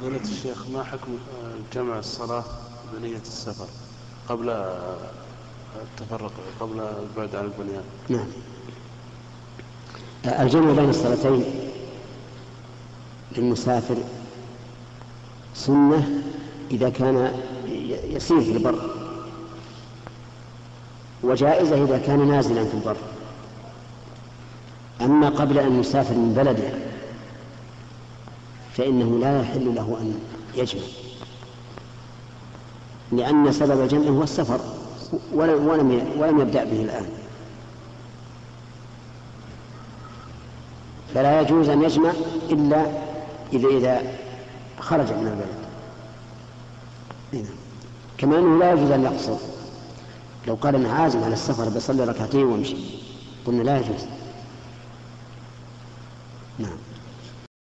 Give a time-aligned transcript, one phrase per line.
[0.00, 1.18] فضيلة الشيخ ما حكم
[1.74, 2.44] جمع الصلاة
[2.94, 3.66] بنية السفر
[4.28, 4.50] قبل
[5.82, 8.26] التفرق قبل البعد عن البنيان؟ نعم.
[10.40, 11.44] الجمع بين الصلاتين
[13.36, 13.96] للمسافر
[15.54, 16.22] سنة
[16.70, 17.32] إذا كان
[18.04, 18.90] يسير في البر
[21.22, 22.96] وجائزة إذا كان نازلا في البر.
[25.00, 26.89] أما قبل أن يسافر من بلده
[28.80, 30.20] فإنه لا يحل له أن
[30.54, 30.82] يجمع
[33.12, 34.60] لأن سبب الجمع هو السفر
[35.32, 35.68] ولم
[36.18, 37.06] ولم يبدأ به الآن.
[41.14, 42.12] فلا يجوز أن يجمع
[42.50, 42.86] إلا
[43.52, 44.02] إذا إذا
[44.80, 45.60] خرج من البلد.
[48.18, 49.36] كما أنه لا يجوز أن يقصر.
[50.48, 52.76] لو قال أنا عازم على السفر بصلي ركعتين وامشي
[53.46, 54.04] قلنا لا يجوز.
[56.58, 56.78] نعم.